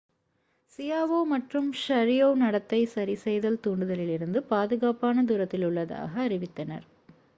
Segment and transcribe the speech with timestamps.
[0.71, 6.87] Xiao மற்றும் Sharipov நடத்தை சரிசெய்தல் தூண்டுதலிலிருந்து பாதுக்காப்பான தூரத்தில் உள்ளதாக அறிவித்தனர்